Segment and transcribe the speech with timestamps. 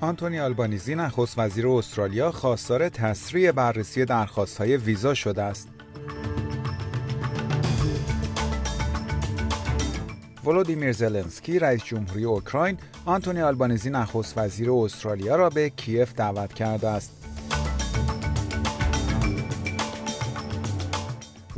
[0.00, 5.68] آنتونی آلبانیزی نخست وزیر استرالیا خواستار تسریع بررسی درخواست‌های ویزا شده است.
[10.44, 16.88] ولودیمیر زلنسکی رئیس جمهوری اوکراین آنتونی آلبانیزی نخست وزیر استرالیا را به کیف دعوت کرده
[16.88, 17.17] است.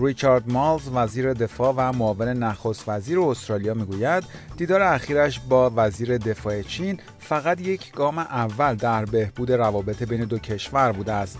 [0.02, 4.24] ریچارد مالز وزیر دفاع و معاون نخست وزیر استرالیا می‌گوید
[4.56, 10.38] دیدار اخیرش با وزیر دفاع چین فقط یک گام اول در بهبود روابط بین دو
[10.38, 11.38] کشور بوده است.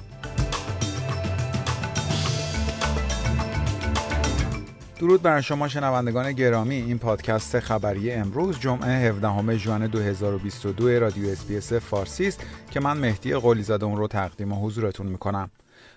[4.99, 11.73] درود بر شما شنوندگان گرامی این پادکست خبری امروز جمعه 17 ژوئن 2022 رادیو اس‌بی‌اس
[11.73, 15.51] فارسی است که من مهدی قلیزاده اون رو تقدیم حضورتون می‌کنم.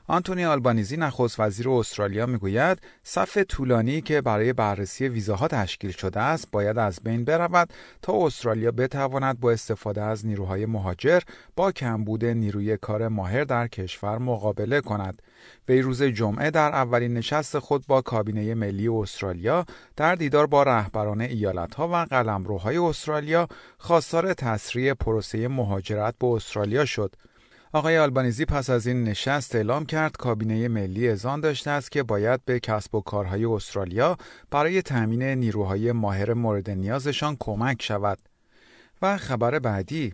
[0.08, 6.52] آنتونی آلبانیزی نخست وزیر استرالیا می‌گوید صف طولانی که برای بررسی ویزاها تشکیل شده است
[6.52, 11.20] باید از بین برود تا استرالیا بتواند با استفاده از نیروهای مهاجر
[11.56, 15.22] با کمبود نیروی کار ماهر در کشور مقابله کند.
[15.70, 21.22] وی روز جمعه در اولین نشست خود با کابینه ملی استرالیا در دیدار با رهبران
[21.22, 27.16] ایالتها و قلمروهای استرالیا خواستار تسریع پروسه مهاجرت به استرالیا شد.
[27.76, 32.46] آقای آلبانیزی پس از این نشست اعلام کرد کابینه ملی ازان داشته است که باید
[32.46, 34.18] به کسب و کارهای استرالیا
[34.52, 38.20] برای تأمین نیروهای ماهر مورد نیازشان کمک شود.
[39.02, 40.14] و خبر بعدی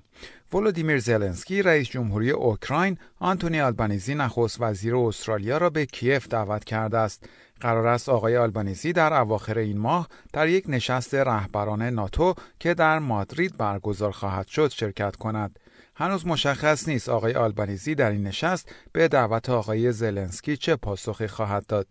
[0.53, 6.97] ولودیمیر زلنسکی رئیس جمهوری اوکراین آنتونی آلبانیزی نخست وزیر استرالیا را به کیف دعوت کرده
[6.97, 7.29] است
[7.61, 12.99] قرار است آقای آلبانیزی در اواخر این ماه در یک نشست رهبران ناتو که در
[12.99, 15.59] مادرید برگزار خواهد شد شرکت کند
[15.99, 21.65] هنوز مشخص نیست آقای آلبانیزی در این نشست به دعوت آقای زلنسکی چه پاسخی خواهد
[21.65, 21.87] داد.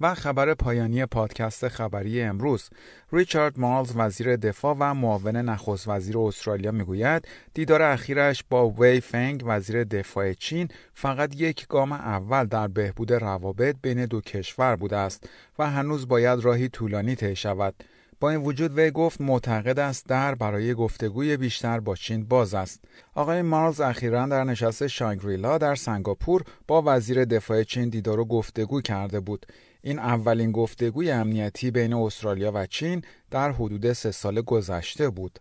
[0.00, 2.70] و خبر پایانی پادکست خبری امروز
[3.12, 9.42] ریچارد مالز وزیر دفاع و معاون نخست وزیر استرالیا می‌گوید دیدار اخیرش با وی فنگ
[9.46, 15.28] وزیر دفاع چین فقط یک گام اول در بهبود روابط بین دو کشور بوده است
[15.58, 17.74] و هنوز باید راهی طولانی طی شود
[18.20, 22.84] با این وجود وی گفت معتقد است در برای گفتگوی بیشتر با چین باز است.
[23.14, 28.80] آقای مارلز اخیرا در نشست شانگریلا در سنگاپور با وزیر دفاع چین دیدار و گفتگو
[28.80, 29.46] کرده بود.
[29.82, 35.38] این اولین گفتگوی امنیتی بین استرالیا و چین در حدود سه سال گذشته بود.